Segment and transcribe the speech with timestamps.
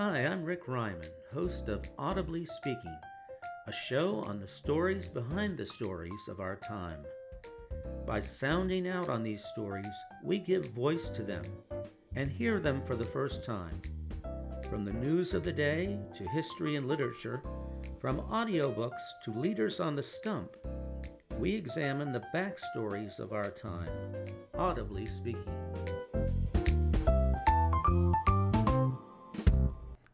[0.00, 2.96] Hi, I'm Rick Ryman, host of Audibly Speaking,
[3.66, 7.00] a show on the stories behind the stories of our time.
[8.06, 11.42] By sounding out on these stories, we give voice to them
[12.14, 13.82] and hear them for the first time.
[14.70, 17.42] From the news of the day to history and literature,
[18.00, 20.56] from audiobooks to leaders on the stump,
[21.40, 23.90] we examine the backstories of our time,
[24.54, 25.42] audibly speaking.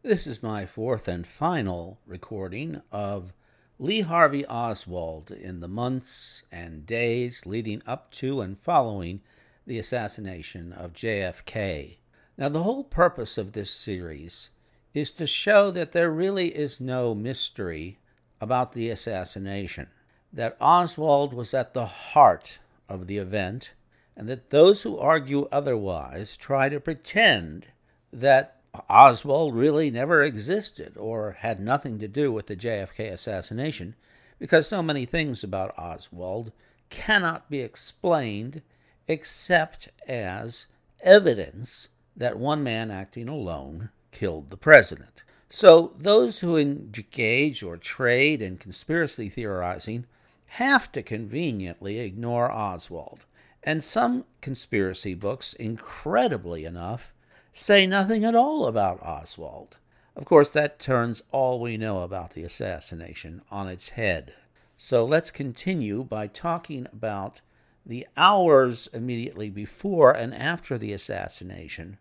[0.05, 3.33] This is my fourth and final recording of
[3.79, 9.23] Lee Harvey Oswald in the months and days leading up to and following
[9.67, 12.01] the assassination of JFK.
[12.37, 14.51] Now, the whole purpose of this series
[14.93, 17.99] is to show that there really is no mystery
[18.43, 19.87] about the assassination,
[20.31, 22.59] that Oswald was at the heart
[22.91, 23.73] of the event,
[24.15, 27.69] and that those who argue otherwise try to pretend
[28.13, 33.95] that Oswald really never existed or had nothing to do with the JFK assassination
[34.39, 36.53] because so many things about Oswald
[36.91, 38.63] cannot be explained
[39.07, 40.67] except as
[41.03, 45.23] evidence that one man acting alone killed the president.
[45.49, 50.07] So those who engage or trade in conspiracy theorizing
[50.47, 53.25] have to conveniently ignore Oswald.
[53.63, 57.14] And some conspiracy books, incredibly enough,
[57.57, 59.79] say nothing at all about Oswald.
[60.17, 64.35] Of course, that turns all we know about the assassination on its head.
[64.77, 67.41] So let's continue by talking about
[67.87, 71.99] the hours immediately before and after the assassination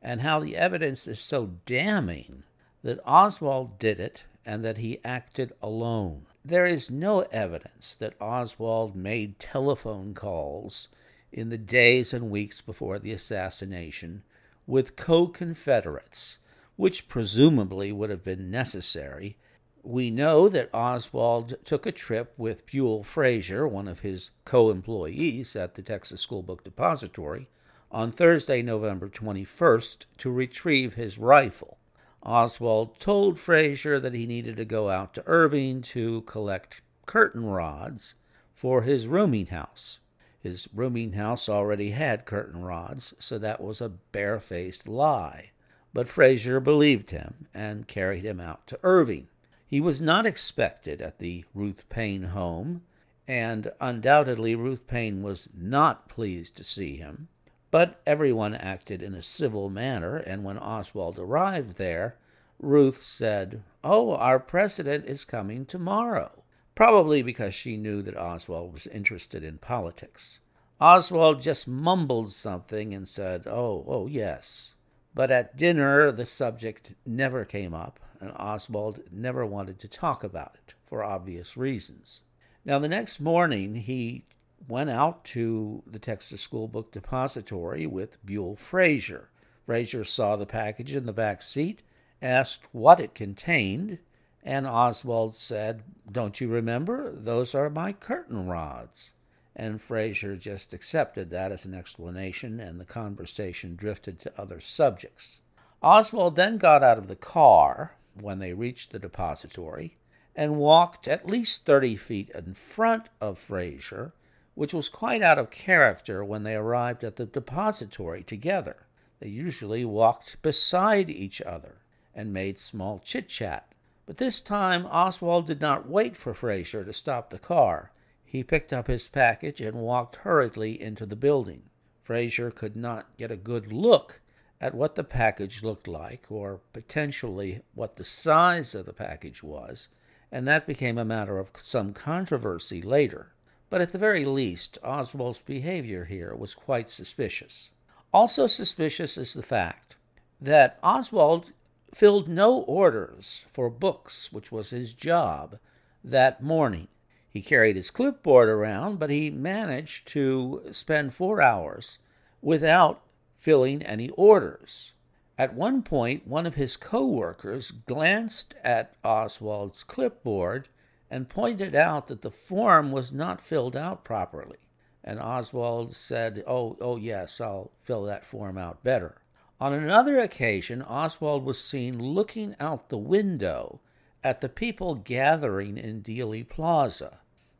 [0.00, 2.44] and how the evidence is so damning
[2.82, 6.24] that Oswald did it and that he acted alone.
[6.42, 10.88] There is no evidence that Oswald made telephone calls
[11.30, 14.22] in the days and weeks before the assassination
[14.68, 16.38] with co Confederates,
[16.76, 19.38] which presumably would have been necessary.
[19.82, 25.56] We know that Oswald took a trip with Buell Frazier, one of his co employees
[25.56, 27.48] at the Texas School Book Depository,
[27.90, 31.78] on Thursday, November 21st, to retrieve his rifle.
[32.22, 38.14] Oswald told Frazier that he needed to go out to Irving to collect curtain rods
[38.52, 40.00] for his rooming house.
[40.40, 45.50] His rooming house already had curtain rods, so that was a barefaced lie.
[45.92, 49.28] But Frazier believed him and carried him out to Irving.
[49.66, 52.82] He was not expected at the Ruth Paine home,
[53.26, 57.28] and undoubtedly Ruth Paine was not pleased to see him.
[57.70, 62.16] But everyone acted in a civil manner, and when Oswald arrived there,
[62.60, 66.44] Ruth said, Oh, our president is coming tomorrow
[66.78, 70.38] probably because she knew that Oswald was interested in politics.
[70.80, 74.74] Oswald just mumbled something and said, Oh, oh, yes.
[75.12, 80.54] But at dinner, the subject never came up, and Oswald never wanted to talk about
[80.54, 82.20] it for obvious reasons.
[82.64, 84.22] Now, the next morning, he
[84.68, 89.30] went out to the Texas School Book Depository with Buell Frazier.
[89.66, 91.82] Frazier saw the package in the back seat,
[92.22, 93.98] asked what it contained,
[94.48, 97.12] and Oswald said, Don't you remember?
[97.12, 99.10] Those are my curtain rods.
[99.54, 105.40] And Frazier just accepted that as an explanation, and the conversation drifted to other subjects.
[105.82, 109.98] Oswald then got out of the car when they reached the depository
[110.34, 114.14] and walked at least 30 feet in front of Frazier,
[114.54, 118.86] which was quite out of character when they arrived at the depository together.
[119.20, 121.82] They usually walked beside each other
[122.14, 123.74] and made small chit chat
[124.08, 127.92] but this time Oswald did not wait for Frazier to stop the car.
[128.24, 131.64] He picked up his package and walked hurriedly into the building.
[132.00, 134.22] Frazier could not get a good look
[134.62, 139.88] at what the package looked like, or potentially what the size of the package was,
[140.32, 143.34] and that became a matter of some controversy later.
[143.68, 147.68] But at the very least, Oswald's behavior here was quite suspicious.
[148.10, 149.96] Also suspicious is the fact
[150.40, 151.52] that Oswald
[151.94, 155.58] filled no orders for books, which was his job
[156.04, 156.88] that morning.
[157.28, 161.98] He carried his clipboard around, but he managed to spend four hours
[162.40, 163.02] without
[163.36, 164.92] filling any orders.
[165.36, 170.68] At one point, one of his co-workers glanced at Oswald's clipboard
[171.10, 174.58] and pointed out that the form was not filled out properly.
[175.04, 179.22] And Oswald said, Oh, oh yes, I'll fill that form out better.
[179.60, 183.80] On another occasion, Oswald was seen looking out the window
[184.22, 187.18] at the people gathering in Dealey Plaza,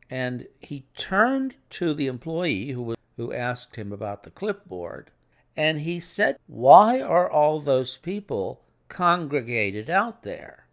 [0.09, 5.11] and he turned to the employee who, was, who asked him about the clipboard,
[5.57, 10.67] and he said, Why are all those people congregated out there.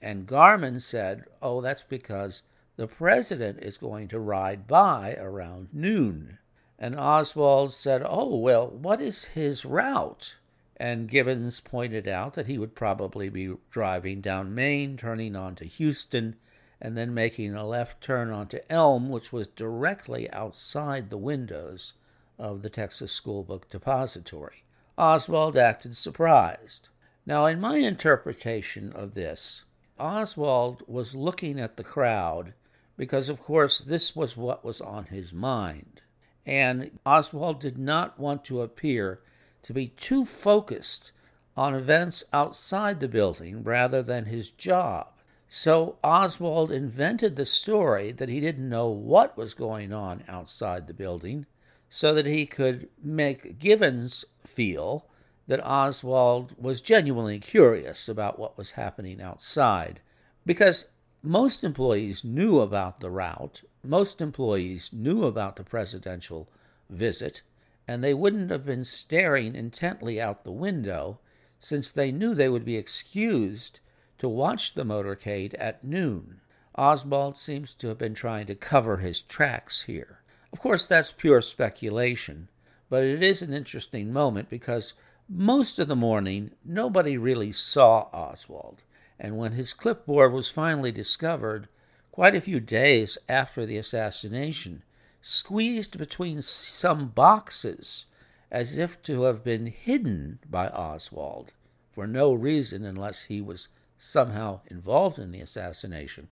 [0.00, 2.42] And Jarman said, Oh, that's because
[2.76, 6.38] the president is going to ride by around noon.
[6.78, 10.36] And Oswald said, Oh, well, what is his route?
[10.80, 16.36] And Givens pointed out that he would probably be driving down Main, turning onto Houston,
[16.80, 21.94] and then making a left turn onto Elm, which was directly outside the windows
[22.38, 24.62] of the Texas School Book Depository.
[24.96, 26.88] Oswald acted surprised.
[27.26, 29.64] Now, in my interpretation of this,
[29.98, 32.54] Oswald was looking at the crowd
[32.96, 36.02] because, of course, this was what was on his mind.
[36.46, 39.20] And Oswald did not want to appear
[39.68, 41.12] to be too focused
[41.54, 45.08] on events outside the building rather than his job.
[45.46, 50.94] So Oswald invented the story that he didn't know what was going on outside the
[50.94, 51.44] building
[51.90, 55.04] so that he could make Givens feel
[55.48, 60.00] that Oswald was genuinely curious about what was happening outside.
[60.46, 60.86] Because
[61.22, 66.48] most employees knew about the route, most employees knew about the presidential
[66.88, 67.42] visit,
[67.88, 71.18] and they wouldn't have been staring intently out the window
[71.58, 73.80] since they knew they would be excused
[74.18, 76.42] to watch the motorcade at noon.
[76.76, 80.20] Oswald seems to have been trying to cover his tracks here.
[80.52, 82.48] Of course, that's pure speculation,
[82.90, 84.92] but it is an interesting moment because
[85.28, 88.82] most of the morning nobody really saw Oswald,
[89.18, 91.68] and when his clipboard was finally discovered,
[92.12, 94.82] quite a few days after the assassination,
[95.22, 98.06] squeezed between some boxes
[98.50, 101.52] as if to have been hidden by Oswald
[101.90, 103.68] for no reason unless he was
[103.98, 106.28] somehow involved in the assassination.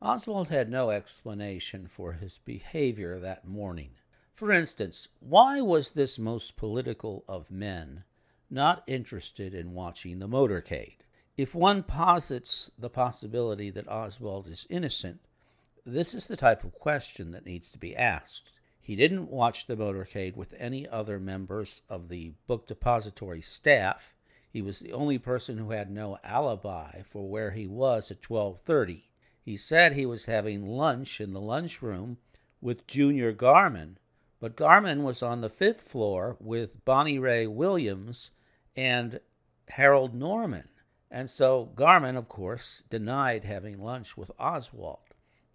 [0.00, 3.90] Oswald had no explanation for his behavior that morning.
[4.34, 8.04] For instance, why was this most political of men
[8.48, 10.98] not interested in watching the motorcade?
[11.36, 15.20] If one posits the possibility that Oswald is innocent,
[15.88, 18.52] this is the type of question that needs to be asked.
[18.80, 24.14] He didn't watch the motorcade with any other members of the book depository staff.
[24.50, 29.10] He was the only person who had no alibi for where he was at 12:30.
[29.42, 32.18] He said he was having lunch in the lunchroom
[32.60, 33.98] with Junior Jarman,
[34.40, 38.30] but Jarman was on the 5th floor with Bonnie Ray Williams
[38.76, 39.20] and
[39.68, 40.68] Harold Norman.
[41.10, 45.07] And so Jarman, of course, denied having lunch with Oswald.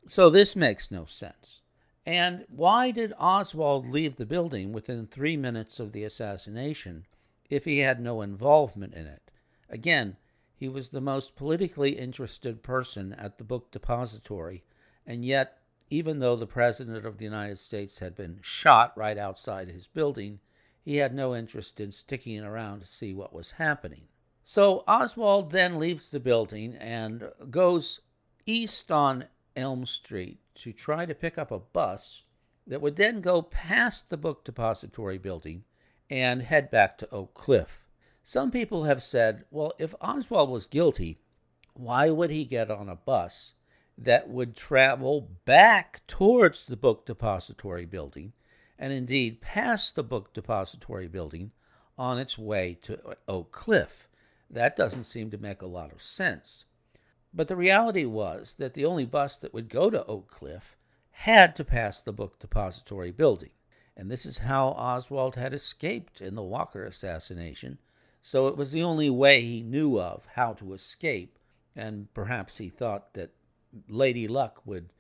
[0.08, 1.62] So this makes no sense.
[2.06, 7.06] And why did Oswald leave the building within three minutes of the assassination
[7.50, 9.32] if he had no involvement in it?
[9.70, 10.18] Again,
[10.54, 14.64] he was the most politically interested person at the book depository,
[15.06, 15.60] and yet,
[15.90, 20.40] even though the President of the United States had been shot right outside his building,
[20.82, 24.04] he had no interest in sticking around to see what was happening.
[24.44, 28.02] So Oswald then leaves the building and goes
[28.46, 32.24] east on Elm Street to try to pick up a bus
[32.66, 35.64] that would then go past the book depository building
[36.10, 37.86] and head back to Oak Cliff.
[38.24, 41.20] Some people have said, well, if Oswald was guilty,
[41.74, 43.54] why would he get on a bus
[43.98, 48.34] that would travel back towards the book depository building
[48.80, 51.52] and indeed past the book depository building
[51.98, 54.08] on its way to Oak Cliff?
[54.50, 56.66] That doesn't seem to make a lot of sense.
[57.34, 60.76] But the reality was that the only bus that would go to Oak Cliff
[61.12, 63.52] had to pass the book depository building.
[63.98, 67.80] And this is how Oswald had escaped in the Walker assassination.
[68.22, 71.40] So it was the only way he knew of how to escape.
[71.76, 73.32] And perhaps he thought that
[73.88, 74.92] Lady Luck would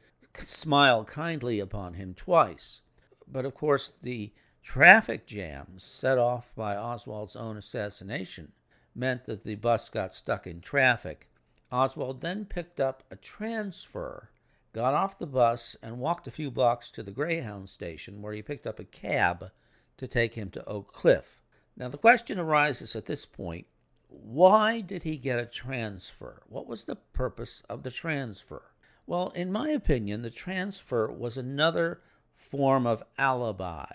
[0.43, 2.81] smile kindly upon him twice.
[3.27, 8.53] But of course, the traffic jams set off by Oswald's own assassination
[8.95, 11.29] meant that the bus got stuck in traffic
[11.73, 14.29] Oswald then picked up a transfer,
[14.73, 18.43] got off the bus, and walked a few blocks to the Greyhound station where he
[18.43, 19.49] picked up a cab
[19.97, 21.41] to take him to Oak Cliff.
[21.75, 23.65] Now, the question arises at this point
[24.07, 26.43] why did he get a transfer?
[26.47, 28.61] What was the purpose of the transfer?
[29.07, 32.01] Well, in my opinion, the transfer was another
[32.31, 33.87] form of alibi.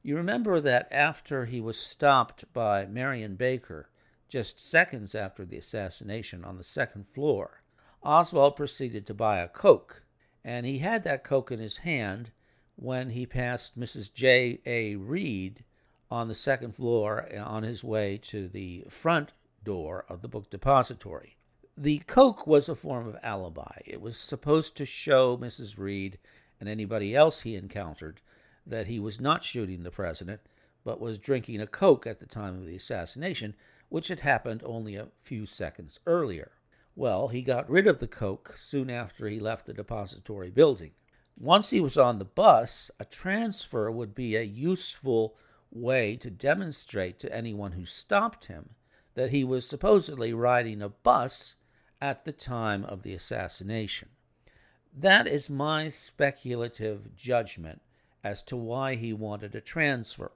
[0.00, 3.90] You remember that after he was stopped by Marion Baker,
[4.28, 7.62] just seconds after the assassination on the second floor,
[8.02, 10.04] Oswald proceeded to buy a Coke,
[10.44, 12.30] and he had that Coke in his hand
[12.76, 14.12] when he passed Mrs.
[14.12, 14.60] J.
[14.66, 14.96] A.
[14.96, 15.64] Reid
[16.10, 19.32] on the second floor eh, on his way to the front
[19.64, 21.36] door of the book depository.
[21.76, 23.80] The Coke was a form of alibi.
[23.84, 25.78] It was supposed to show Mrs.
[25.78, 26.18] Reid
[26.60, 28.20] and anybody else he encountered
[28.66, 30.40] that he was not shooting the president,
[30.84, 33.54] but was drinking a Coke at the time of the assassination,
[33.88, 36.52] which had happened only a few seconds earlier.
[36.94, 40.92] Well, he got rid of the coke soon after he left the depository building.
[41.38, 45.36] Once he was on the bus, a transfer would be a useful
[45.70, 48.70] way to demonstrate to anyone who stopped him
[49.14, 51.56] that he was supposedly riding a bus
[52.00, 54.08] at the time of the assassination.
[54.94, 57.82] That is my speculative judgment
[58.24, 60.32] as to why he wanted a transfer.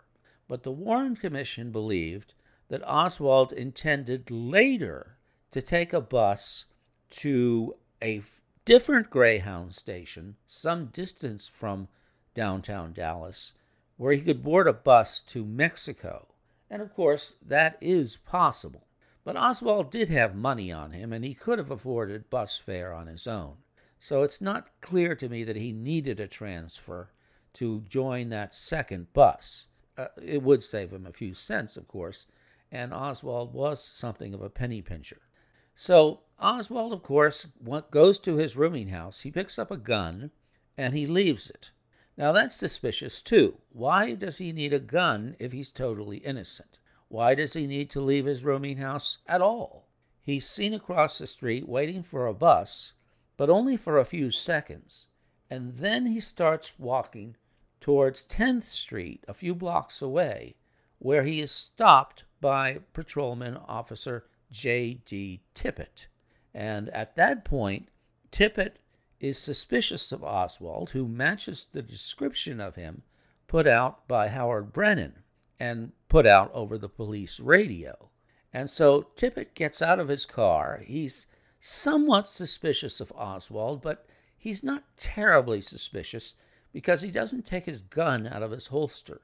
[0.48, 2.34] But the Warren Commission believed
[2.70, 5.18] that Oswald intended later
[5.50, 6.66] to take a bus
[7.10, 8.22] to a
[8.64, 11.88] different Greyhound station, some distance from
[12.32, 13.52] downtown Dallas,
[13.96, 16.28] where he could board a bus to Mexico.
[16.70, 18.86] And of course, that is possible.
[19.24, 23.08] But Oswald did have money on him, and he could have afforded bus fare on
[23.08, 23.56] his own.
[23.98, 27.10] So it's not clear to me that he needed a transfer
[27.54, 29.66] to join that second bus.
[29.98, 32.26] Uh, it would save him a few cents, of course,
[32.70, 35.22] and Oswald was something of a penny pincher.
[35.74, 37.46] So Oswald, of course,
[37.90, 39.22] goes to his rooming house.
[39.22, 40.30] He picks up a gun
[40.76, 41.72] and he leaves it.
[42.16, 43.58] Now that's suspicious too.
[43.70, 46.78] Why does he need a gun if he's totally innocent?
[47.08, 49.88] Why does he need to leave his rooming house at all?
[50.22, 52.92] He's seen across the street waiting for a bus,
[53.36, 55.08] but only for a few seconds.
[55.48, 57.36] And then he starts walking
[57.80, 60.56] towards 10th Street, a few blocks away,
[60.98, 65.40] where he is stopped by Patrolman Officer J.D.
[65.54, 66.06] Tippit.
[66.54, 67.88] And at that point,
[68.32, 68.72] Tippit
[69.20, 73.02] is suspicious of Oswald, who matches the description of him
[73.46, 75.14] put out by Howard Brennan
[75.58, 78.08] and put out over the police radio.
[78.52, 80.82] And so Tippit gets out of his car.
[80.84, 81.26] He's
[81.60, 84.06] somewhat suspicious of Oswald, but
[84.36, 86.34] he's not terribly suspicious
[86.72, 89.20] because he doesn't take his gun out of his holster.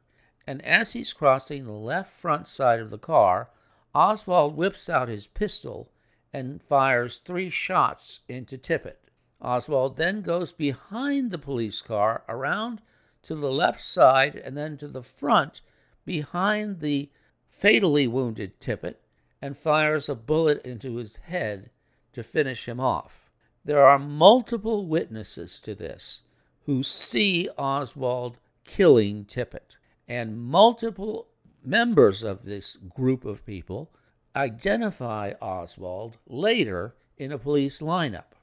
[0.47, 3.51] And as he's crossing the left front side of the car,
[3.95, 5.91] Oswald whips out his pistol
[6.33, 8.99] and fires three shots into Tippit.
[9.41, 12.81] Oswald then goes behind the police car, around
[13.23, 15.61] to the left side, and then to the front
[16.05, 17.11] behind the
[17.49, 18.97] fatally wounded Tippit,
[19.43, 21.71] and fires a bullet into his head
[22.13, 23.31] to finish him off.
[23.65, 26.23] There are multiple witnesses to this
[26.65, 29.76] who see Oswald killing Tippit,
[30.09, 31.29] and multiple
[31.65, 33.91] members of this group of people
[34.35, 38.35] identify Oswald later in a police lineup.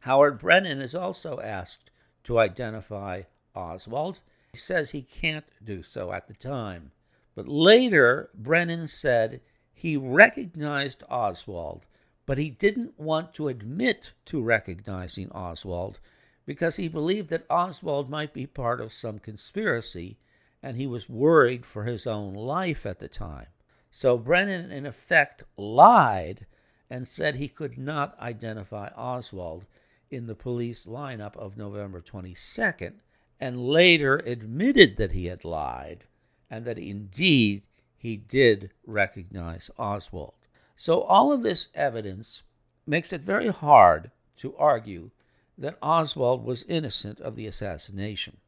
[0.00, 1.90] Howard Brennan is also asked
[2.24, 3.22] to identify
[3.54, 4.20] Oswald.
[4.52, 6.92] He says he can't do so at the time.
[7.34, 9.40] But later, Brennan said
[9.72, 11.86] he recognized Oswald,
[12.26, 16.00] but he didn't want to admit to recognizing Oswald
[16.44, 20.18] because he believed that Oswald might be part of some conspiracy
[20.62, 23.46] and he was worried for his own life at the time.
[23.90, 26.46] So Brennan, in effect, lied
[26.90, 29.66] and said he could not identify Oswald
[30.10, 32.94] in the police lineup of November 22nd,
[33.40, 36.04] and later admitted that he had lied
[36.50, 37.62] and that indeed
[37.96, 40.34] he did recognize Oswald.
[40.76, 42.42] So, all of this evidence
[42.86, 45.10] makes it very hard to argue
[45.58, 48.38] that Oswald was innocent of the assassination.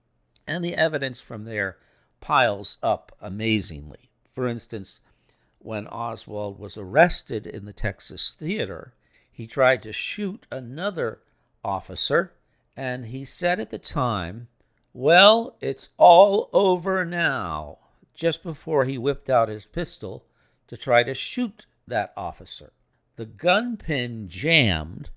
[0.47, 1.77] And the evidence from there
[2.21, 4.11] piles up amazingly.
[4.31, 5.01] For instance,
[5.59, 8.95] when Oswald was arrested in the Texas theater,
[9.31, 11.21] he tried to shoot another
[11.65, 12.33] officer,
[12.77, 14.49] and he said at the time,
[14.93, 17.79] Well, it's all over now,
[18.15, 20.25] just before he whipped out his pistol
[20.69, 22.73] to try to shoot that officer.
[23.17, 25.11] The gun pin jammed,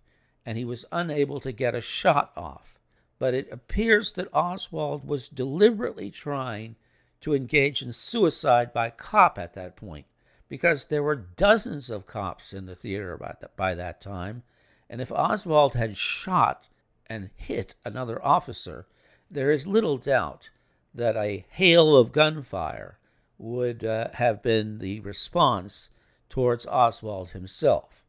[0.46, 2.80] and he was unable to get a shot off.
[3.20, 6.76] But it appears that Oswald was deliberately trying
[7.24, 10.06] to engage in suicide by cop at that point,
[10.50, 13.18] because there were dozens of cops in the theater
[13.56, 14.44] by, that time,
[14.90, 16.68] and if Oswald had shot
[17.08, 18.88] and hit another officer,
[19.32, 20.50] there is little doubt
[20.94, 23.00] that a hail of gunfire
[23.38, 25.90] would uh, have been the response
[26.28, 28.04] towards Oswald himself.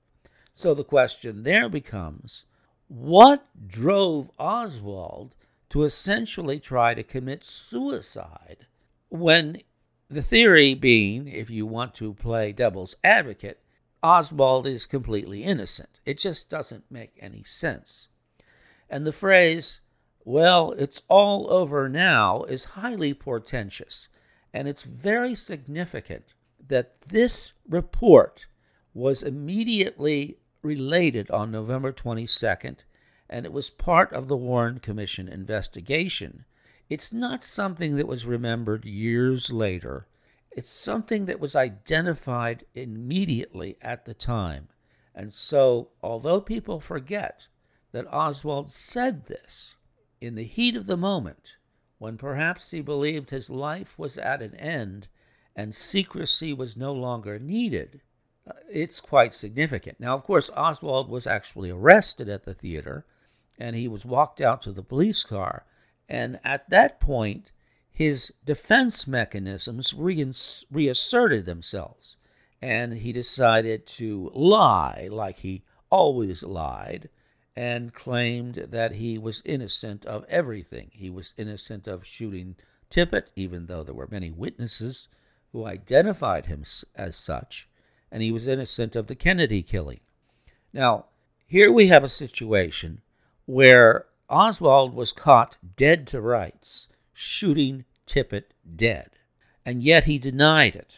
[0.56, 2.46] So the question there becomes
[2.88, 5.34] what drove Oswald
[5.70, 8.66] to essentially try to commit suicide
[9.14, 9.62] when
[10.08, 13.60] the theory being, if you want to play devil's advocate,
[14.02, 16.00] Oswald is completely innocent.
[16.04, 18.08] It just doesn't make any sense.
[18.90, 19.80] And the phrase,
[20.24, 24.08] well, it's all over now, is highly portentous.
[24.52, 26.34] And it's very significant
[26.66, 28.46] that this report
[28.94, 32.78] was immediately related on November 22nd,
[33.30, 36.46] and it was part of the Warren Commission investigation.
[36.90, 40.06] It's not something that was remembered years later
[40.52, 44.68] It's something that was identified immediately at the time.
[45.14, 47.48] And so, although people forget
[47.92, 49.74] that Oswald said this
[50.20, 51.56] in the heat of the moment,
[51.98, 55.08] when perhaps he believed his life was at an end
[55.56, 58.00] and secrecy was no longer needed,
[58.46, 60.00] uh, it's quite significant.
[60.00, 63.06] Now, of course, Oswald was actually arrested at the theater
[63.58, 65.64] and he was walked out to the police car.
[66.08, 67.50] And at that point,
[67.90, 72.16] his defense mechanisms reasserted themselves.
[72.60, 77.08] And he decided to lie like he always lied
[77.56, 80.90] and claimed that he was innocent of everything.
[80.92, 82.56] He was innocent of shooting
[82.90, 85.08] Tippit, even though there were many witnesses
[85.52, 86.64] who identified him
[86.96, 87.68] as such,
[88.10, 90.00] and he was innocent of the Kennedy killing.
[90.72, 91.06] Now,
[91.46, 93.02] here we have a situation
[93.46, 99.10] where Oswald was caught dead to rights, shooting Tippit dead,
[99.64, 100.94] and yet he denied it.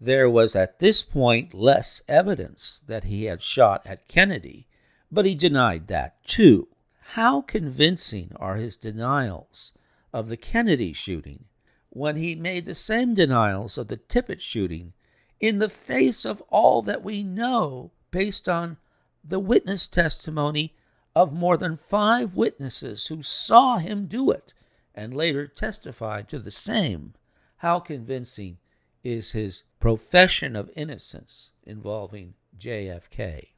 [0.00, 4.66] There was at this point less evidence that he had shot at Kennedy,
[5.10, 6.68] but he denied that too.
[7.12, 9.72] How convincing are his denials
[10.12, 11.44] of the Kennedy shooting
[11.88, 14.92] when he made the same denials of the Tippit shooting
[15.40, 18.76] in the face of all that we know based on
[19.24, 20.74] the witness testimony
[21.16, 24.52] of more than five witnesses who saw him do it
[24.94, 27.14] and later testified to the same.
[27.56, 28.58] How convincing
[29.02, 33.48] is his profession of innocence involving JFK?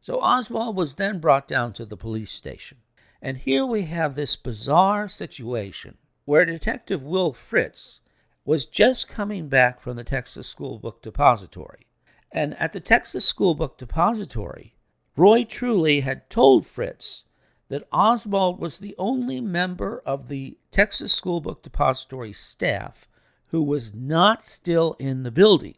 [0.00, 2.78] So Oswald was then brought down to the police station.
[3.20, 8.00] And here we have this bizarre situation where Detective Will Fritz
[8.46, 11.88] was just coming back from the Texas School Book Depository.
[12.32, 14.76] And at the Texas School Book Depository,
[15.16, 17.24] Roy Truly had told Fritz
[17.68, 23.06] that Oswald was the only member of the Texas School Book Depository staff
[23.46, 25.74] who was not still in the building.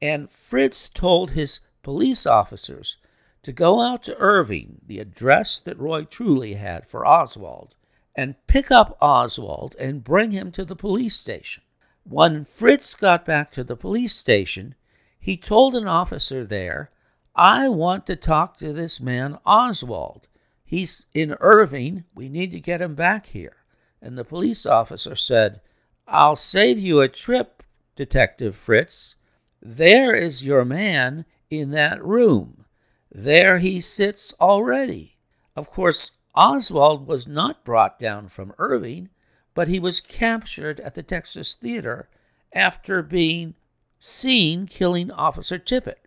[0.00, 2.96] And Fritz told his police officers
[3.42, 7.74] to go out to Irving, the address that Roy Truly had for Oswald,
[8.14, 11.62] and pick up Oswald and bring him to the police station.
[12.04, 14.74] When Fritz got back to the police station,
[15.18, 16.90] he told an officer there
[17.38, 20.26] I want to talk to this man, Oswald.
[20.64, 22.04] He's in Irving.
[22.14, 23.56] We need to get him back here.
[24.00, 25.60] And the police officer said,
[26.08, 27.62] I'll save you a trip,
[27.94, 29.16] Detective Fritz.
[29.60, 32.64] There is your man in that room.
[33.12, 35.18] There he sits already.
[35.54, 39.10] Of course, Oswald was not brought down from Irving,
[39.52, 42.08] but he was captured at the Texas Theater
[42.54, 43.54] after being
[43.98, 46.05] seen killing Officer Tippit.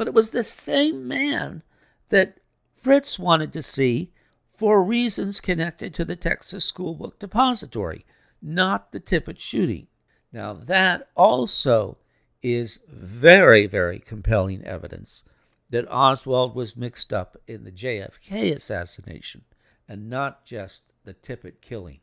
[0.00, 1.62] But it was the same man
[2.08, 2.38] that
[2.74, 4.14] Fritz wanted to see
[4.46, 8.06] for reasons connected to the Texas School Book Depository,
[8.40, 9.88] not the Tippit shooting.
[10.32, 11.98] Now, that also
[12.42, 15.22] is very, very compelling evidence
[15.68, 19.44] that Oswald was mixed up in the JFK assassination
[19.86, 22.00] and not just the Tippit killing.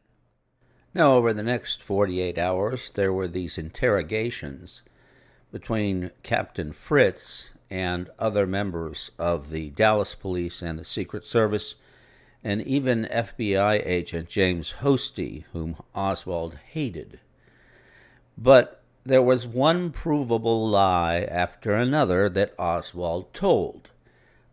[0.93, 4.83] Now, over the next 48 hours, there were these interrogations
[5.51, 11.75] between Captain Fritz and other members of the Dallas Police and the Secret Service,
[12.43, 17.19] and even FBI agent James Hosty, whom Oswald hated.
[18.37, 23.89] But there was one provable lie after another that Oswald told,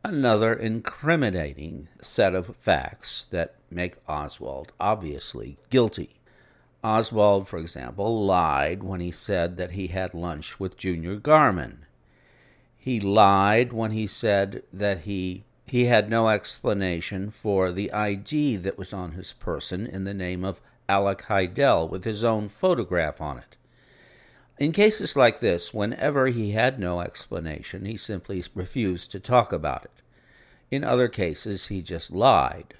[0.02, 6.20] another incriminating set of facts that make Oswald obviously guilty.
[6.82, 11.86] Oswald, for example, lied when he said that he had lunch with Junior Jarman
[12.84, 18.76] he lied when he said that he he had no explanation for the ID that
[18.76, 23.38] was on his person in the name of Alek Hidell with his own photograph on
[23.38, 23.56] it.
[24.58, 29.86] In cases like this, whenever he had no explanation, he simply refused to talk about
[29.86, 30.02] it.
[30.70, 32.74] In other cases, he just lied.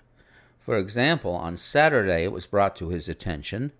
[0.60, 3.72] For example, on Saturday, it was brought to his attention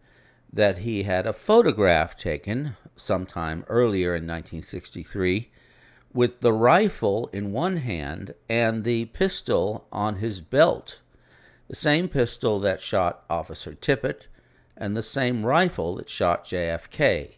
[0.50, 5.50] that he had a photograph taken sometime earlier in 1963
[6.14, 11.00] with the rifle in one hand and the pistol on his belt,
[11.68, 14.28] the same pistol that shot Officer Tippit
[14.76, 17.32] and the same rifle that shot JFK.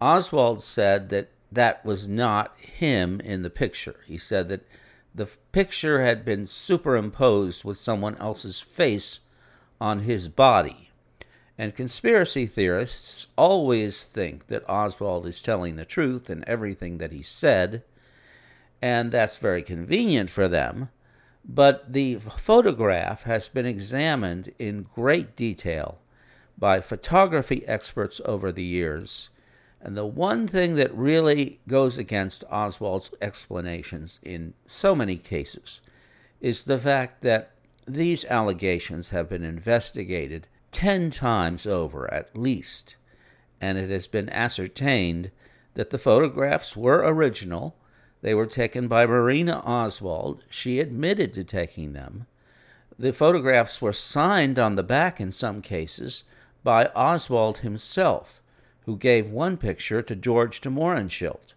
[0.00, 4.00] Oswald said that that was not him in the picture.
[4.06, 4.66] He said that
[5.14, 9.20] the picture had been superimposed with someone else's face
[9.80, 10.87] on his body.
[11.58, 17.22] And conspiracy theorists always think that Oswald is telling the truth in everything that he
[17.22, 17.82] said,
[18.80, 20.90] and that's very convenient for them.
[21.44, 25.98] But the photograph has been examined in great detail
[26.56, 29.30] by photography experts over the years,
[29.80, 35.80] And the one thing that really goes against Oswald's explanations in so many cases
[36.40, 37.52] is the fact that
[37.86, 42.96] these allegations have been investigated 10 times over at least,
[43.60, 45.30] and it has been ascertained
[45.74, 47.76] that the photographs were original.
[48.20, 50.44] They were taken by Marina Oswald.
[50.50, 52.26] She admitted to taking them.
[52.98, 56.24] The photographs were signed on the back in some cases
[56.64, 58.42] by Oswald himself
[58.88, 61.52] who gave one picture to George de Mohrenschildt.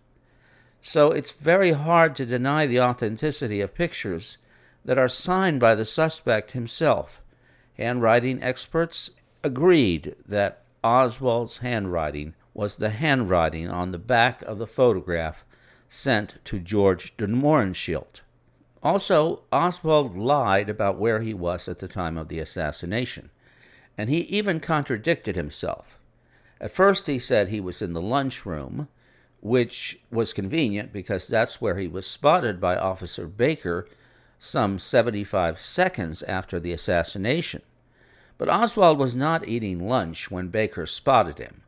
[0.82, 4.38] So it's very hard to deny the authenticity of pictures
[4.84, 7.20] that are signed by the suspect himself.
[7.77, 9.12] Handwriting experts
[9.43, 15.45] agreed that Oswald's handwriting was the handwriting on the back of the photograph
[15.88, 18.21] sent to George de Mohrenschildt.
[18.84, 23.29] Also, Oswald lied about where he was at the time of the assassination,
[23.97, 25.97] and he even contradicted himself.
[26.60, 28.88] At first, he said he was in the lunchroom,
[29.39, 33.88] which was convenient because that's where he was spotted by Officer Baker
[34.43, 37.62] some 75 seconds after the assassination.
[38.39, 41.62] But Oswald was not eating lunch when Baker spotted him.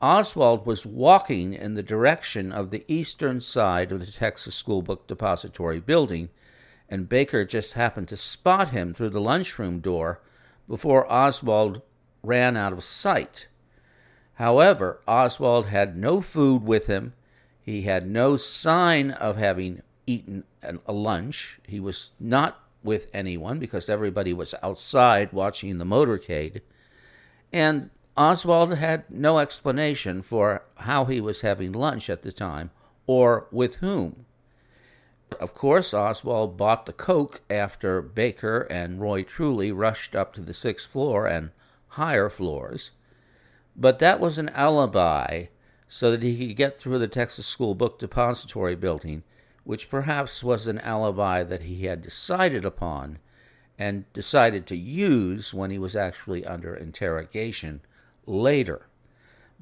[0.00, 5.06] Oswald was walking in the direction of the eastern side of the Texas School Book
[5.06, 6.30] Depository building,
[6.88, 10.22] and Baker just happened to spot him through the lunchroom door
[10.66, 11.82] before Oswald
[12.22, 13.48] ran out of sight.
[14.34, 17.12] However, Oswald had no food with him.
[17.60, 21.60] He had no sign of having eaten a lunch.
[21.66, 26.60] He was not with anyone because everybody was outside watching the motorcade.
[27.52, 32.70] And Oswald had no explanation for how he was having lunch at the time
[33.06, 34.26] or with whom.
[35.40, 40.54] Of course, Oswald bought the Coke after Baker and Roy Truly rushed up to the
[40.54, 41.50] sixth floor and
[41.88, 42.92] higher floors.
[43.74, 45.46] But that was an alibi
[45.88, 49.24] so that he could get through the Texas School Book Depository building,
[49.64, 53.18] which perhaps was an alibi that he had decided upon
[53.78, 57.80] and decided to use when he was actually under interrogation
[58.26, 58.86] later.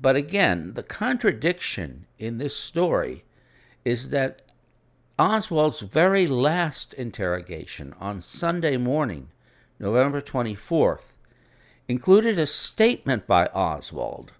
[0.00, 3.24] But again, the contradiction in this story
[3.84, 4.42] is that
[5.18, 9.28] Oswald's very last interrogation on Sunday morning,
[9.78, 11.12] November 24th,
[11.88, 14.32] included a statement by Oswald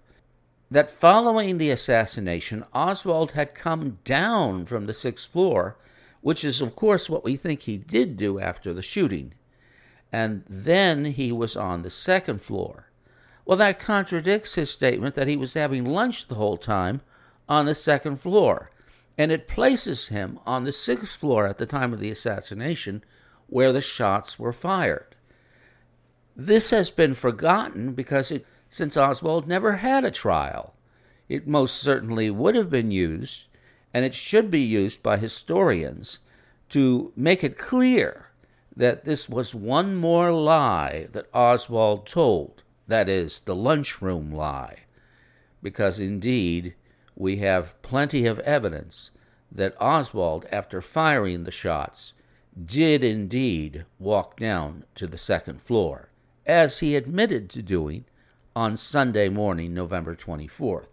[0.73, 5.77] that following the assassination, Oswald had come down from the sixth floor,
[6.21, 9.35] which is, of course, what we think he did do after the shooting.
[10.11, 12.89] And then he was on the second floor.
[13.45, 17.01] Well, that contradicts his statement that he was having lunch the whole time
[17.47, 18.71] on the second floor.
[19.15, 23.03] And it places him on the sixth floor at the time of the assassination
[23.45, 25.15] where the shots were fired.
[26.35, 30.73] This has been forgotten because it, since Oswald never had a trial,
[31.29, 33.45] it most certainly would have been used,
[33.93, 36.17] and it should be used by historians
[36.69, 38.31] to make it clear
[38.75, 44.79] that this was one more lie that Oswald told, that is, the lunchroom lie,
[45.61, 46.73] because indeed
[47.15, 49.11] we have plenty of evidence
[49.51, 52.13] that Oswald, after firing the shots,
[52.65, 56.09] did indeed walk down to the second floor
[56.47, 58.05] as he admitted to doing
[58.55, 60.87] on Sunday morning, November 24th.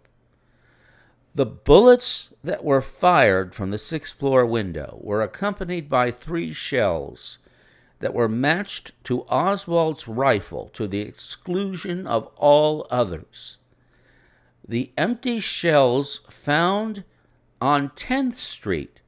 [1.33, 7.37] The bullets that were fired from the sixth floor window were accompanied by three shells
[7.99, 13.57] that were matched to Oswald's rifle to the exclusion of all others.
[14.67, 17.03] The empty shells found
[17.61, 18.99] on 10th Street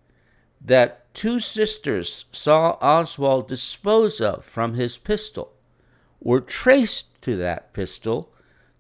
[0.62, 5.54] that two sisters saw Oswald dispose of from his pistol
[6.22, 8.33] were traced to that pistol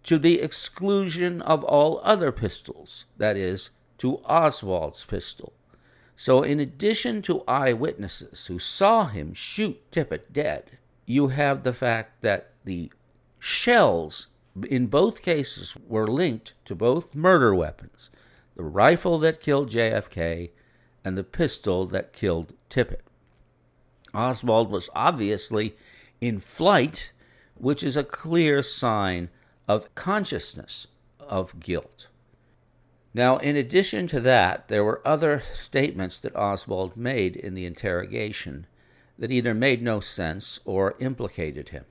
[0.03, 5.53] to the exclusion of all other pistols, that is, to Oswald's pistol.
[6.15, 12.21] So, in addition to eyewitnesses who saw him shoot Tippit dead, you have the fact
[12.21, 12.91] that the
[13.39, 14.27] shells
[14.69, 18.09] in both cases were linked to both murder weapons
[18.55, 20.51] the rifle that killed JFK
[21.03, 23.01] and the pistol that killed Tippit.
[24.13, 25.75] Oswald was obviously
[26.21, 27.11] in flight
[27.55, 29.29] which is a clear sign
[29.67, 30.87] of consciousness
[31.19, 32.07] of guilt.
[33.13, 38.65] Now, in addition to that, there were other statements that Oswald made in the interrogation
[39.19, 41.85] that either made no sense or implicated him.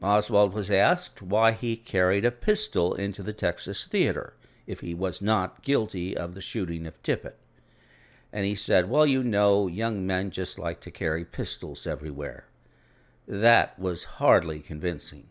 [0.00, 4.34] Oswald was asked why he carried a pistol into the Texas theater
[4.66, 7.34] if he was not guilty of the shooting of Tippit.
[8.32, 12.46] And he said, Well, you know, young men just like to carry pistols everywhere.
[13.26, 15.28] That was hardly convincing.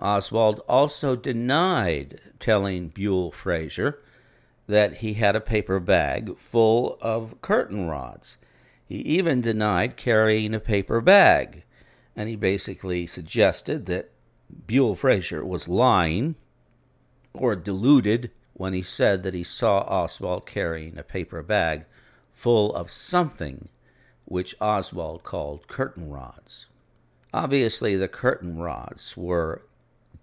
[0.00, 4.02] Oswald also denied telling Buell Frazier
[4.66, 8.36] that he had a paper bag full of curtain rods.
[8.84, 11.64] He even denied carrying a paper bag,
[12.14, 14.10] and he basically suggested that
[14.66, 16.36] Buell Frazier was lying
[17.32, 21.84] or deluded when he said that he saw Oswald carrying a paper bag
[22.32, 23.68] full of something
[24.24, 26.66] which Oswald called curtain rods.
[27.32, 29.65] Obviously, the curtain rods were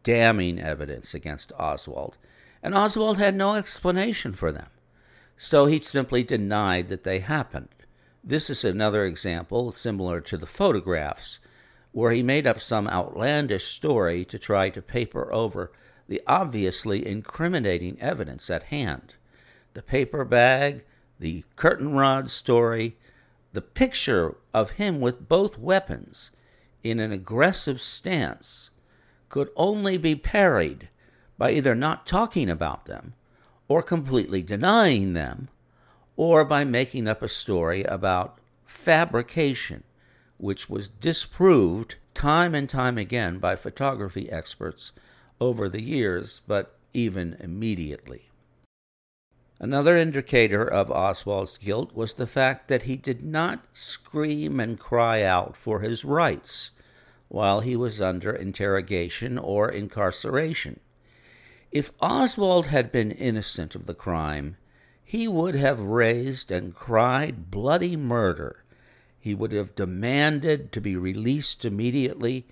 [0.04, 2.18] damning evidence against Oswald,
[2.62, 4.68] and Oswald had no explanation for them.
[5.38, 7.70] So he simply denied that they happened.
[8.24, 11.40] This is another example, similar to the photographs,
[11.92, 15.72] where he made up some outlandish story to try to paper over
[16.08, 19.16] the obviously incriminating evidence at hand.
[19.74, 20.86] The paper bag,
[21.20, 22.98] the curtain rod story,
[23.52, 26.32] the picture of him with both weapons
[26.84, 28.72] in an aggressive stance
[29.34, 30.90] could only be parried
[31.40, 33.16] by either not talking about them
[33.68, 35.50] or completely denying them
[36.16, 39.84] or by making up a story about fabrication,
[40.38, 44.92] which was disproved time and time again by photography experts
[45.42, 48.30] over the years, but even immediately.
[49.60, 55.24] Another indicator of Oswald's guilt was the fact that he did not scream and cry
[55.24, 56.70] out for his rights
[57.34, 60.80] while he was under interrogation or incarceration.
[61.72, 64.56] If Oswald had been innocent of the crime,
[65.04, 68.64] he would have raised and cried bloody murder.
[69.20, 72.46] He would have demanded to be released immediately.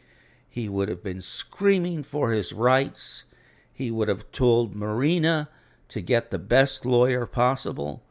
[0.50, 3.26] He would have been screaming for his rights.
[3.72, 5.50] He would have told Marina
[5.90, 8.02] to get the best lawyer possible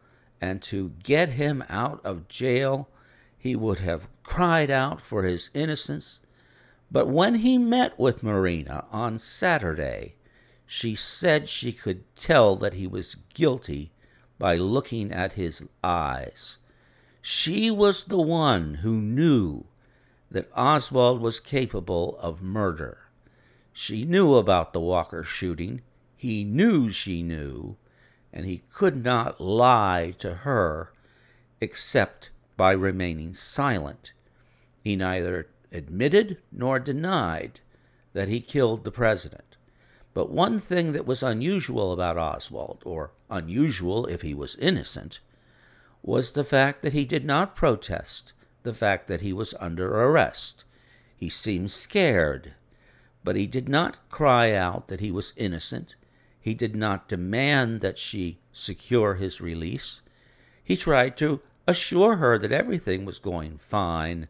[0.40, 2.88] and to get him out of jail.
[3.37, 6.20] He would have cried out for his innocence.
[6.90, 10.16] But when he met with Marina on Saturday,
[10.66, 13.92] she said she could tell that he was guilty
[14.38, 16.59] by looking at his eyes.
[17.22, 19.66] She was the one who knew
[20.31, 22.98] that Oswald was capable of murder.
[23.72, 25.83] She knew about the Walker shooting.
[26.16, 27.76] He knew she knew,
[28.33, 30.92] and he could not lie to her
[31.61, 34.12] except by remaining silent.
[34.83, 37.61] He neither admitted nor denied
[38.12, 39.56] that he killed the president.
[40.12, 45.20] But one thing that was unusual about Oswald, or unusual if he was innocent,
[46.02, 50.64] was the fact that he did not protest the fact that he was under arrest.
[51.16, 52.54] He seemed scared,
[53.22, 55.94] but he did not cry out that he was innocent.
[56.40, 60.00] He did not demand that she secure his release.
[60.64, 64.28] He tried to assure her that everything was going fine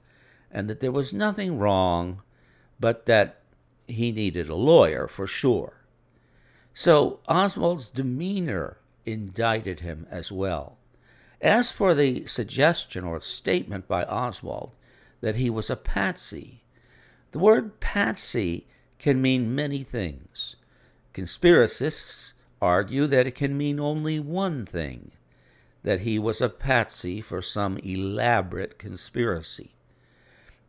[0.51, 2.23] and that there was nothing wrong,
[2.79, 3.41] but that
[3.87, 5.85] he needed a lawyer for sure.
[6.75, 10.79] So Oswald's demeanor indicted him as well.
[11.41, 14.73] As for the suggestion or statement by Oswald
[15.21, 16.63] that he was a patsy,
[17.33, 18.67] the word patsy
[18.99, 20.57] can mean many things.
[21.15, 25.13] Conspiracists argue that it can mean only one thing
[25.83, 29.75] that he was a patsy for some elaborate conspiracy.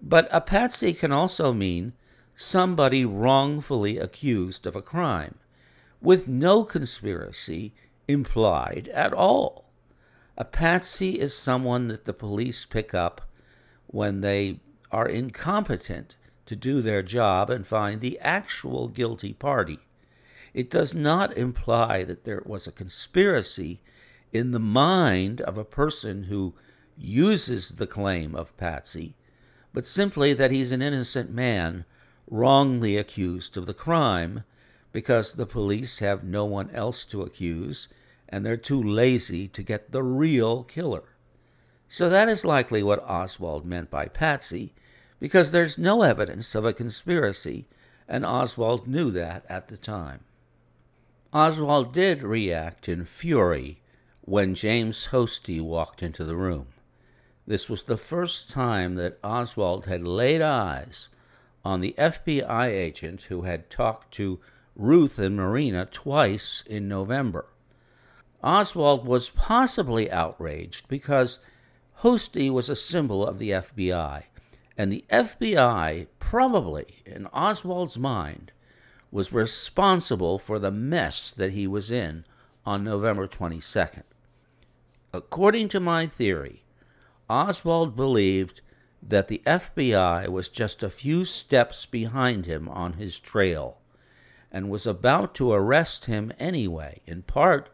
[0.01, 1.93] But a patsy can also mean
[2.35, 5.35] somebody wrongfully accused of a crime,
[6.01, 7.73] with no conspiracy
[8.07, 9.71] implied at all.
[10.37, 13.21] A patsy is someone that the police pick up
[13.87, 14.59] when they
[14.91, 16.15] are incompetent
[16.47, 19.79] to do their job and find the actual guilty party.
[20.53, 23.81] It does not imply that there was a conspiracy
[24.33, 26.55] in the mind of a person who
[26.97, 29.15] uses the claim of patsy,
[29.73, 31.85] but simply that he's an innocent man
[32.29, 34.43] wrongly accused of the crime
[34.91, 37.87] because the police have no one else to accuse
[38.27, 41.03] and they're too lazy to get the real killer.
[41.89, 44.73] So that is likely what Oswald meant by Patsy,
[45.19, 47.67] because there's no evidence of a conspiracy,
[48.07, 50.21] and Oswald knew that at the time.
[51.33, 53.81] Oswald did react in fury
[54.21, 56.67] when James Hosty walked into the room.
[57.47, 61.09] This was the first time that Oswald had laid eyes
[61.65, 64.39] on the FBI agent who had talked to
[64.75, 67.47] Ruth and Marina twice in November.
[68.43, 71.39] Oswald was possibly outraged because
[71.99, 74.23] Hosty was a symbol of the FBI,
[74.77, 78.51] and the FBI, probably in Oswald's mind,
[79.11, 82.25] was responsible for the mess that he was in
[82.65, 84.03] on November 22nd.
[85.13, 86.63] According to my theory,
[87.31, 88.59] Oswald believed
[89.01, 93.77] that the FBI was just a few steps behind him on his trail
[94.51, 97.69] and was about to arrest him anyway, in part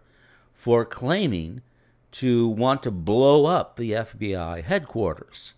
[0.53, 1.63] for claiming
[2.11, 5.55] to want to blow up the FBI headquarters,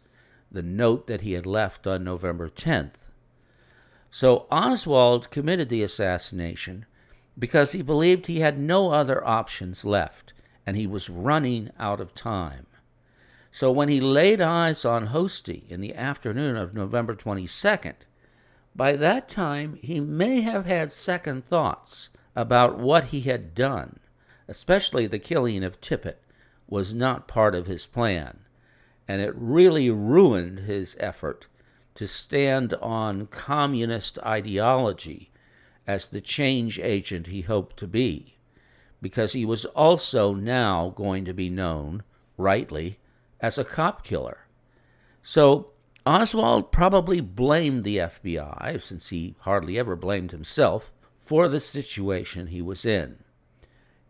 [0.50, 3.10] the note that he had left on November 10th.
[4.10, 6.86] So Oswald committed the assassination
[7.38, 10.32] because he believed he had no other options left
[10.66, 12.66] and he was running out of time.
[13.52, 17.96] So when he laid eyes on Hosty in the afternoon of November 22nd,
[18.76, 24.00] by that time he may have had second thoughts about what he had done,
[24.48, 26.18] especially the killing of Tippit
[26.68, 28.42] was not part of his plan,
[29.08, 31.48] and it really ruined his effort
[31.96, 35.32] to stand on communist ideology
[35.88, 38.38] as the change agent he hoped to be,
[39.02, 42.04] because he was also now going to be known,
[42.38, 43.00] rightly,
[43.41, 44.47] as a cop killer.
[45.23, 45.71] So
[46.06, 52.62] Oswald probably blamed the FBI, since he hardly ever blamed himself, for the situation he
[52.62, 53.19] was in.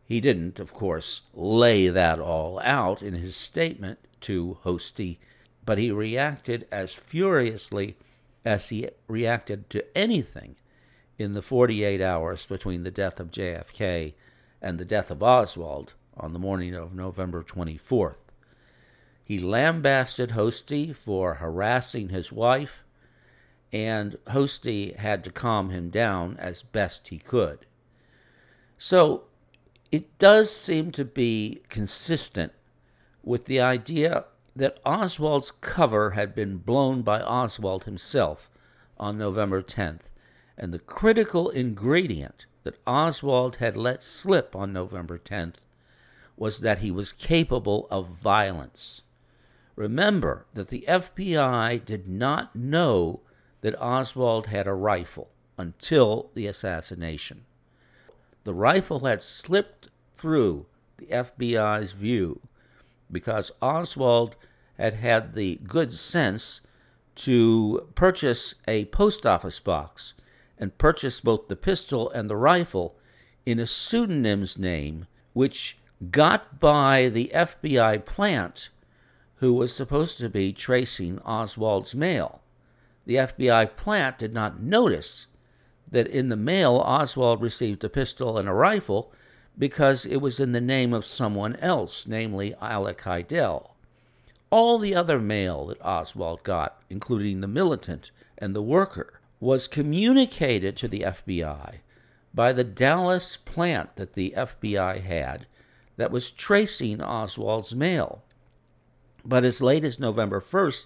[0.06, 5.18] He didn't, of course, lay that all out in his statement to Hosty,
[5.66, 7.98] but he reacted as furiously
[8.46, 10.56] as he reacted to anything
[11.18, 14.14] in the 48 hours between the death of JFK
[14.62, 18.22] and the death of Oswald on the morning of November 24th.
[19.30, 22.84] He lambasted Hosty for harassing his wife,
[23.72, 27.68] and Hosty had to calm him down as best he could.
[28.80, 29.26] So
[29.92, 32.54] it does seem to be consistent
[33.24, 38.50] with the idea that Oswald's cover had been blown by Oswald himself
[38.98, 40.10] on November 10th,
[40.58, 45.58] and the critical ingredient that Oswald had let slip on November 10th
[46.36, 49.04] was that he was capable of violence.
[49.80, 53.22] Remember that the FBI did not know
[53.62, 57.46] that Oswald had a rifle until the assassination.
[58.44, 60.66] The rifle had slipped through
[60.98, 62.42] the FBI's view
[63.10, 64.36] because Oswald
[64.78, 66.60] had had the good sense
[67.16, 70.14] to purchase a post office box
[70.58, 72.98] and purchase both the pistol and the rifle
[73.46, 75.78] in a pseudonym's name, which
[76.12, 78.72] got by the FBI plant
[79.40, 82.42] who was supposed to be tracing Oswald's mail.
[83.06, 85.28] The FBI plant did not notice
[85.90, 89.12] that in the mail Oswald received a pistol and a rifle
[89.58, 93.72] because it was in the name of someone else, namely Alek Hidell.
[94.50, 100.76] All the other mail that Oswald got, including the militant and the worker, was communicated
[100.78, 101.76] to the FBI
[102.34, 105.48] by the Dallas plant that the FBI had
[105.98, 108.24] that was tracing Oswald's mail.
[109.30, 110.86] But as late as November 1st,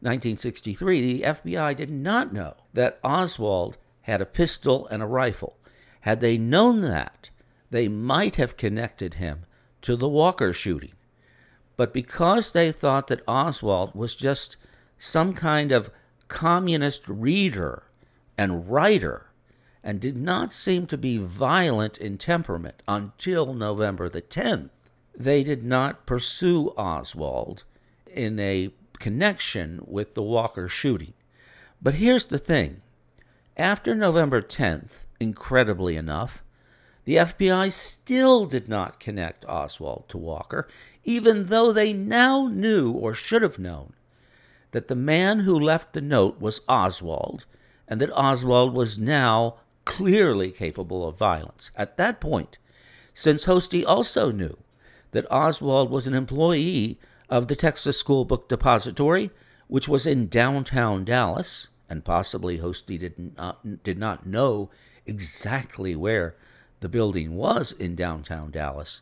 [0.00, 5.58] 1963, the FBI did not know that Oswald had a pistol and a rifle.
[6.00, 7.28] Had they known that,
[7.68, 9.44] they might have connected him
[9.82, 10.94] to the Walker shooting.
[11.76, 14.56] But because they thought that Oswald was just
[14.96, 15.90] some kind of
[16.28, 17.82] communist reader
[18.38, 19.26] and writer
[19.84, 24.70] and did not seem to be violent in temperament until November the 10th,
[25.14, 27.64] they did not pursue Oswald
[28.14, 31.14] in a connection with the Walker shooting.
[31.80, 32.82] But here's the thing
[33.56, 36.42] after November 10th, incredibly enough,
[37.04, 40.68] the FBI still did not connect Oswald to Walker,
[41.04, 43.92] even though they now knew, or should have known,
[44.70, 47.44] that the man who left the note was Oswald,
[47.88, 51.70] and that Oswald was now clearly capable of violence.
[51.76, 52.58] At that point,
[53.12, 54.56] since Hosty also knew
[55.10, 56.98] that Oswald was an employee
[57.32, 59.30] of the Texas School Book Depository,
[59.66, 64.68] which was in downtown Dallas, and possibly Hosty did not, did not know
[65.06, 66.36] exactly where
[66.80, 69.00] the building was in downtown Dallas.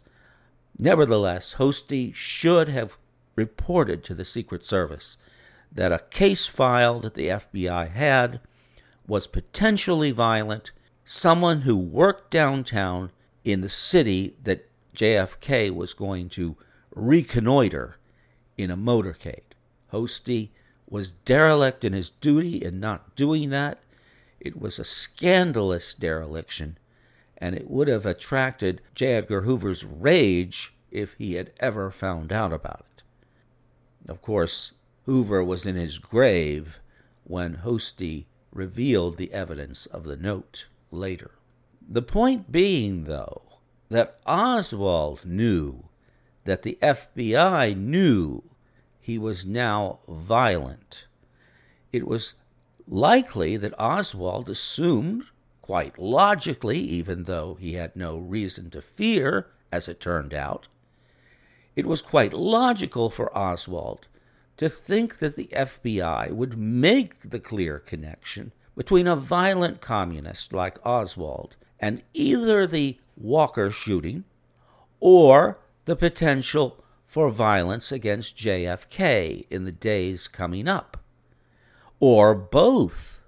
[0.79, 2.97] Nevertheless, Hosty should have
[3.35, 5.17] reported to the Secret Service
[5.73, 8.39] that a case file that the FBI had
[9.09, 10.71] was potentially violent,
[11.05, 13.11] someone who worked downtown
[13.43, 16.57] in the city that JFK was going to
[16.95, 17.97] reconnoiter
[18.63, 19.55] in a motorcade.
[19.93, 20.51] Hosty
[20.89, 23.79] was derelict in his duty in not doing that.
[24.41, 26.79] It was a scandalous dereliction,
[27.39, 29.15] and it would have attracted J.
[29.15, 33.03] Edgar Hoover's rage if he had ever found out about it.
[34.11, 34.73] Of course,
[35.07, 36.81] Hoover was in his grave
[37.25, 41.33] when Hosty revealed the evidence of the note later.
[41.89, 43.43] The point being, though,
[43.89, 45.85] that Oswald knew
[46.45, 48.43] that the FBI knew
[49.01, 51.07] he was now violent.
[51.93, 52.35] It was
[52.87, 55.25] likely that Oswald assumed,
[55.63, 60.69] quite logically, even though he had no reason to fear as it turned out.
[61.75, 64.07] It was quite logical for Oswald
[64.57, 70.85] to think that the FBI would make the clear connection between a violent communist like
[70.85, 74.25] Oswald and either the Walker shooting
[75.01, 80.97] or the potential for violence against JFK in the days coming up,
[81.99, 83.21] or both.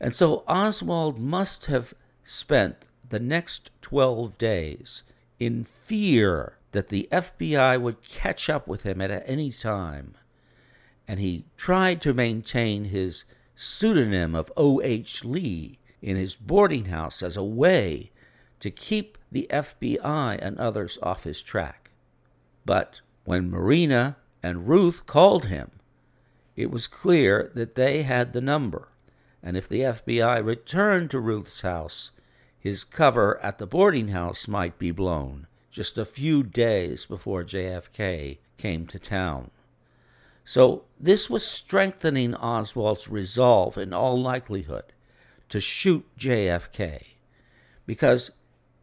[0.00, 1.94] And so Oswald must have
[2.24, 5.04] spent the next 12 days
[5.38, 10.16] in fear that the FBI would catch up with him at any time.
[11.06, 13.24] And he tried to maintain his
[13.54, 15.24] pseudonym of O.H.
[15.24, 18.10] Lee in his boarding house as a way
[18.58, 21.87] to keep the FBI and others off his track.
[22.68, 25.70] But when Marina and Ruth called him,
[26.54, 28.88] it was clear that they had the number,
[29.42, 32.10] and if the FBI returned to Ruth's house,
[32.60, 38.36] his cover at the boarding house might be blown just a few days before JFK
[38.58, 39.50] came to town.
[40.44, 44.92] So this was strengthening Oswald's resolve in all likelihood
[45.48, 47.14] to shoot JFK,
[47.86, 48.30] because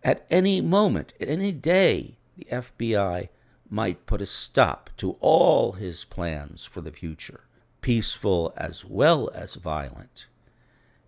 [0.04, 3.30] at any moment, at any day, the FBI
[3.70, 7.46] might put a stop to all his plans for the future,
[7.82, 10.28] peaceful as well as violent.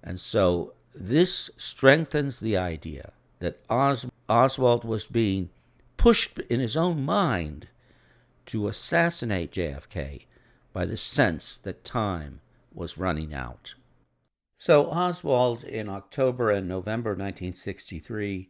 [0.03, 5.49] And so this strengthens the idea that Os- Oswald was being
[5.97, 7.67] pushed in his own mind
[8.47, 10.25] to assassinate JFK
[10.73, 12.39] by the sense that time
[12.73, 13.75] was running out.
[14.55, 18.49] So Oswald, in October and November 1963,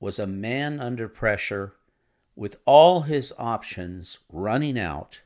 [0.00, 1.74] was a man under pressure
[2.36, 5.20] with all his options running out,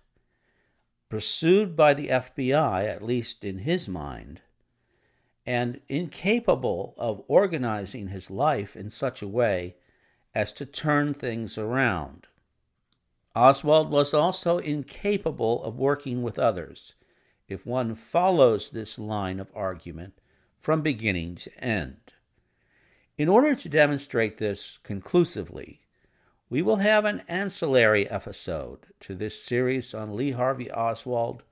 [1.09, 4.41] pursued by the FBI, at least in his mind,
[5.47, 9.77] and incapable of organizing his life in such a way
[10.35, 12.27] as to turn things around.
[13.35, 16.95] Oswald was also incapable of working with others
[17.49, 20.21] if one follows this line of argument
[20.59, 22.13] from beginning to end.
[23.17, 25.81] In order to demonstrate this conclusively,
[26.51, 31.43] we will have an ancillary episode to this series on Lee Harvey Oswald,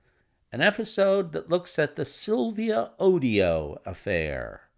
[0.51, 4.69] an episode that looks at the Sylvia Odio affair,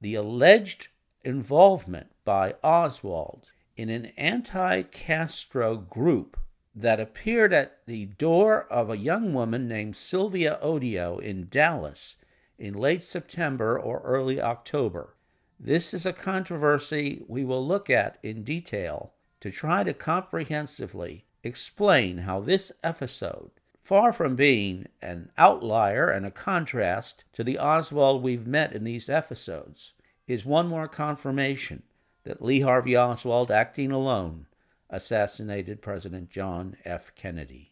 [0.00, 0.86] the alleged
[1.24, 6.38] involvement by Oswald in an anti Castro group
[6.72, 12.14] that appeared at the door of a young woman named Sylvia Odio in Dallas
[12.56, 15.16] in late September or early October.
[15.58, 19.13] This is a controversy we will look at in detail
[19.44, 26.30] to try to comprehensively explain how this episode, far from being an outlier and a
[26.30, 29.92] contrast to the Oswald we've met in these episodes,
[30.26, 31.82] is one more confirmation
[32.22, 34.46] that Lee Harvey Oswald, acting alone,
[34.88, 37.14] assassinated President John F.
[37.14, 37.70] Kennedy.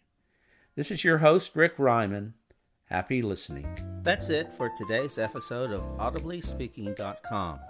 [0.75, 2.35] This is your host, Rick Ryman.
[2.91, 4.03] Happy listening.
[4.03, 7.61] That's it for today's episode of AudiblySpeaking.com.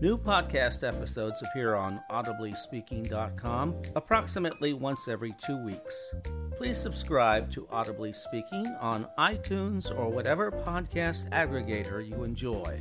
[0.00, 6.12] New podcast episodes appear on AudiblySpeaking.com approximately once every two weeks.
[6.56, 12.80] Please subscribe to Audibly Speaking on iTunes or whatever podcast aggregator you enjoy.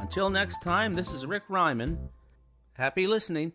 [0.00, 1.98] Until next time, this is Rick Ryman.
[2.74, 3.52] Happy listening.